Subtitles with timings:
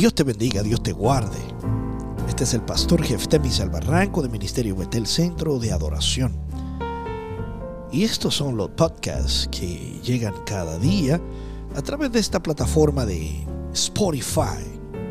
[0.00, 1.36] Dios te bendiga, Dios te guarde.
[2.26, 6.32] Este es el pastor Jeftemis Albarranco de Ministerio Betel Centro de Adoración.
[7.92, 11.20] Y estos son los podcasts que llegan cada día
[11.76, 14.64] a través de esta plataforma de Spotify.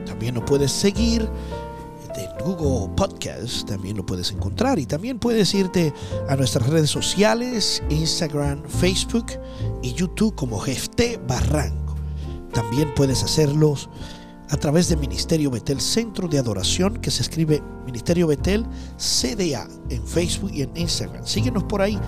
[0.08, 5.94] También lo puedes seguir de Google Podcast, también lo puedes encontrar y también puedes irte
[6.30, 9.28] a nuestras redes sociales, Instagram, Facebook
[9.84, 11.96] y YouTube como Jefte Barranco.
[12.52, 13.88] También puedes hacerlos
[14.50, 18.66] a través de Ministerio Betel Centro de Adoración, que se escribe Ministerio Betel
[18.98, 21.26] CDA en Facebook y en Instagram.
[21.26, 22.00] Síguenos por ahí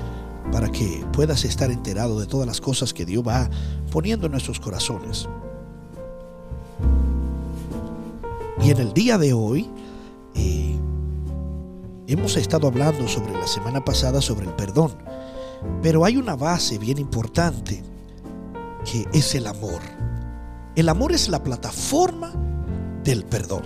[0.51, 3.49] para que puedas estar enterado de todas las cosas que Dios va
[3.91, 5.29] poniendo en nuestros corazones.
[8.63, 9.69] Y en el día de hoy
[10.35, 10.75] eh,
[12.07, 14.91] hemos estado hablando sobre la semana pasada sobre el perdón,
[15.83, 17.83] pero hay una base bien importante
[18.83, 19.81] que es el amor.
[20.75, 22.31] El amor es la plataforma
[23.03, 23.63] del perdón.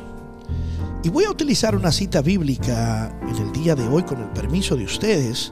[1.03, 4.75] Y voy a utilizar una cita bíblica en el día de hoy con el permiso
[4.75, 5.52] de ustedes,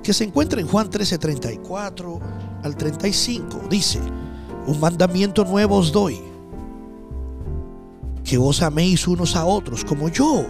[0.00, 2.20] que se encuentra en Juan 13:34
[2.62, 3.62] al 35.
[3.68, 3.98] Dice,
[4.68, 6.20] un mandamiento nuevo os doy,
[8.22, 10.46] que os améis unos a otros como yo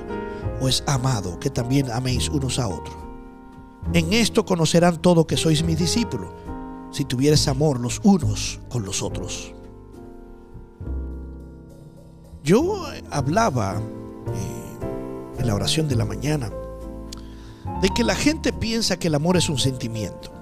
[0.60, 2.96] os amado, que también améis unos a otros.
[3.94, 6.28] En esto conocerán todo que sois mis discípulos
[6.90, 9.54] si tuvieres amor los unos con los otros.
[12.42, 13.80] Yo hablaba
[14.28, 16.50] eh, en la oración de la mañana
[17.82, 20.32] de que la gente piensa que el amor es un sentimiento.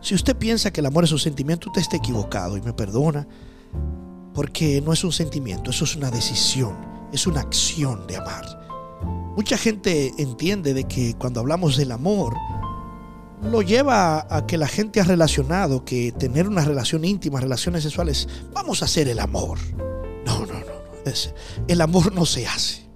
[0.00, 3.26] Si usted piensa que el amor es un sentimiento, usted está equivocado y me perdona,
[4.32, 6.74] porque no es un sentimiento, eso es una decisión,
[7.12, 8.44] es una acción de amar.
[9.36, 12.34] Mucha gente entiende de que cuando hablamos del amor,
[13.42, 18.28] lo lleva a que la gente ha relacionado que tener una relación íntima, relaciones sexuales,
[18.52, 19.58] vamos a hacer el amor.
[20.26, 21.12] No, no, no, no.
[21.66, 22.88] el amor no se hace.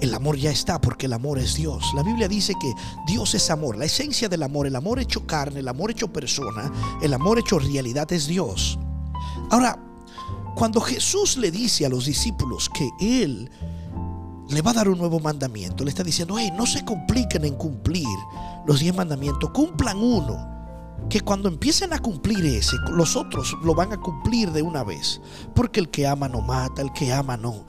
[0.00, 1.92] El amor ya está porque el amor es Dios.
[1.96, 2.72] La Biblia dice que
[3.06, 3.76] Dios es amor.
[3.76, 6.70] La esencia del amor, el amor hecho carne, el amor hecho persona,
[7.02, 8.78] el amor hecho realidad es Dios.
[9.50, 9.76] Ahora,
[10.54, 13.50] cuando Jesús le dice a los discípulos que Él
[14.48, 17.54] le va a dar un nuevo mandamiento, le está diciendo, hey, no se compliquen en
[17.54, 18.06] cumplir
[18.66, 20.56] los diez mandamientos, cumplan uno.
[21.08, 25.20] Que cuando empiecen a cumplir ese, los otros lo van a cumplir de una vez.
[25.54, 27.66] Porque el que ama no mata, el que ama no,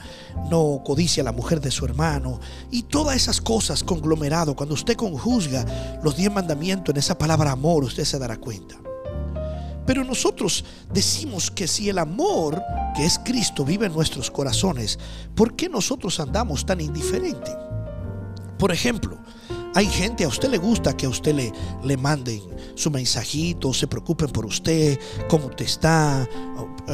[0.49, 2.39] no codicia a la mujer de su hermano.
[2.71, 5.65] Y todas esas cosas conglomerado, cuando usted conjuzga
[6.03, 8.75] los diez mandamientos en esa palabra amor, usted se dará cuenta.
[9.89, 12.61] Pero nosotros decimos que si el amor,
[12.95, 14.99] que es Cristo, vive en nuestros corazones,
[15.33, 17.55] ¿por qué nosotros andamos tan indiferentes?
[18.59, 19.17] Por ejemplo,
[19.79, 21.53] hay gente, a usted le gusta que a usted le,
[21.85, 22.41] le manden
[22.75, 26.27] su mensajito, se preocupen por usted, cómo te está,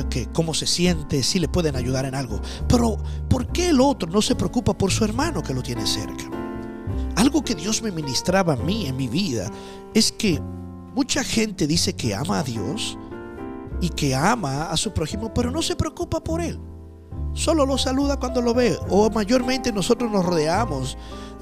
[0.07, 2.39] que, cómo se siente, si le pueden ayudar en algo.
[2.67, 2.97] Pero,
[3.27, 6.29] ¿por qué el otro no se preocupa por su hermano que lo tiene cerca?
[7.15, 9.49] Algo que Dios me ministraba a mí en mi vida
[9.95, 10.39] es que
[10.93, 12.99] mucha gente dice que ama a Dios
[13.81, 16.59] y que ama a su prójimo, pero no se preocupa por él.
[17.33, 18.77] Solo lo saluda cuando lo ve.
[18.89, 20.97] O mayormente nosotros nos rodeamos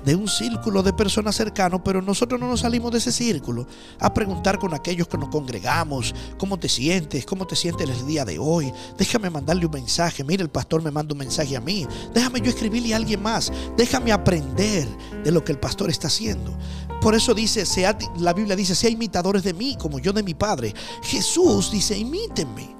[0.06, 3.68] de un círculo de personas cercanos, pero nosotros no nos salimos de ese círculo
[4.00, 7.26] a preguntar con aquellos que nos congregamos, ¿cómo te sientes?
[7.26, 8.72] ¿Cómo te sientes el día de hoy?
[8.98, 12.50] Déjame mandarle un mensaje, mire, el pastor me manda un mensaje a mí, déjame yo
[12.50, 14.88] escribirle a alguien más, déjame aprender
[15.24, 16.58] de lo que el pastor está haciendo.
[17.02, 20.34] Por eso dice, sea, la Biblia dice, sea imitadores de mí como yo de mi
[20.34, 20.74] Padre.
[21.02, 22.74] Jesús dice, imítenme.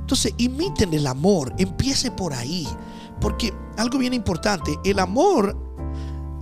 [0.00, 2.68] Entonces, imiten el amor, empiece por ahí.
[3.18, 5.65] Porque algo bien importante, el amor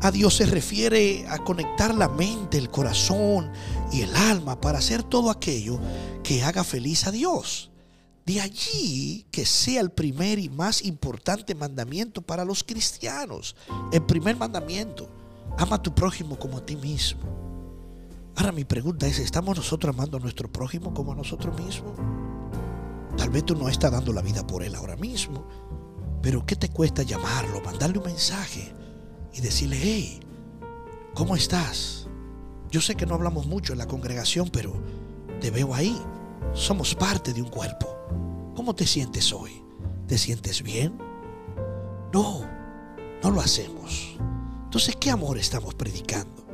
[0.05, 3.51] a Dios se refiere a conectar la mente, el corazón
[3.91, 5.81] y el alma para hacer todo aquello
[6.23, 7.71] que haga feliz a Dios.
[8.27, 13.57] De allí que sea el primer y más importante mandamiento para los cristianos.
[13.93, 15.09] El primer mandamiento,
[15.57, 17.23] ama a tu prójimo como a ti mismo.
[18.37, 21.95] Ahora mi pregunta es, ¿estamos nosotros amando a nuestro prójimo como a nosotros mismos?
[23.17, 25.49] Tal vez tú no estás dando la vida por él ahora mismo,
[26.21, 28.84] pero ¿qué te cuesta llamarlo, mandarle un mensaje?
[29.35, 30.21] Y decirle, hey,
[31.15, 32.09] ¿cómo estás?
[32.71, 34.73] Yo sé que no hablamos mucho en la congregación, pero
[35.41, 36.01] te veo ahí.
[36.53, 37.87] Somos parte de un cuerpo.
[38.55, 39.63] ¿Cómo te sientes hoy?
[40.07, 40.97] ¿Te sientes bien?
[42.13, 42.49] No,
[43.23, 44.17] no lo hacemos.
[44.65, 46.47] Entonces, ¿qué amor estamos predicando?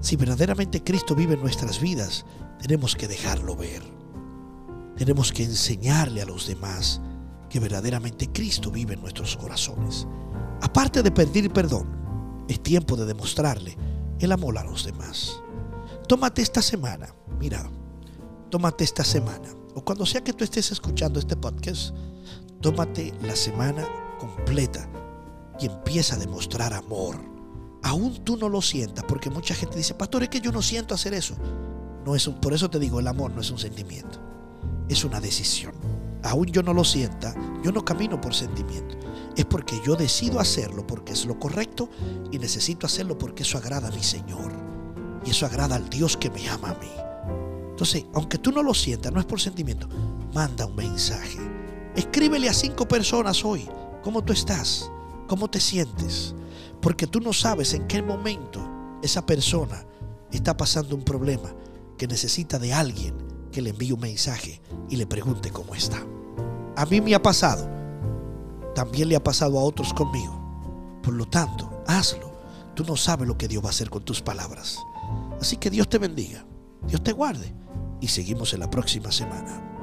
[0.00, 2.24] Si verdaderamente Cristo vive en nuestras vidas,
[2.60, 3.82] tenemos que dejarlo ver.
[4.96, 7.00] Tenemos que enseñarle a los demás
[7.48, 10.06] que verdaderamente Cristo vive en nuestros corazones.
[10.60, 11.88] Aparte de pedir perdón,
[12.48, 13.76] es tiempo de demostrarle
[14.18, 15.40] el amor a los demás.
[16.08, 17.70] Tómate esta semana, mira,
[18.50, 21.94] tómate esta semana, o cuando sea que tú estés escuchando este podcast,
[22.60, 23.86] tómate la semana
[24.18, 24.88] completa
[25.60, 27.16] y empieza a demostrar amor.
[27.82, 30.94] Aún tú no lo sientas, porque mucha gente dice, pastor, es que yo no siento
[30.94, 31.36] hacer eso.
[32.04, 34.18] No es por eso te digo, el amor no es un sentimiento,
[34.88, 35.74] es una decisión.
[36.22, 38.96] Aún yo no lo sienta, yo no camino por sentimiento.
[39.38, 41.88] Es porque yo decido hacerlo porque es lo correcto
[42.32, 44.50] y necesito hacerlo porque eso agrada a mi Señor.
[45.24, 46.90] Y eso agrada al Dios que me ama a mí.
[47.70, 49.88] Entonces, aunque tú no lo sientas, no es por sentimiento,
[50.34, 51.38] manda un mensaje.
[51.94, 53.68] Escríbele a cinco personas hoy
[54.02, 54.90] cómo tú estás,
[55.28, 56.34] cómo te sientes.
[56.82, 58.60] Porque tú no sabes en qué momento
[59.04, 59.86] esa persona
[60.32, 61.54] está pasando un problema
[61.96, 63.14] que necesita de alguien
[63.52, 66.04] que le envíe un mensaje y le pregunte cómo está.
[66.74, 67.77] A mí me ha pasado.
[68.78, 71.00] También le ha pasado a otros conmigo.
[71.02, 72.30] Por lo tanto, hazlo.
[72.76, 74.78] Tú no sabes lo que Dios va a hacer con tus palabras.
[75.40, 76.46] Así que Dios te bendiga.
[76.86, 77.52] Dios te guarde
[78.00, 79.77] y seguimos en la próxima semana.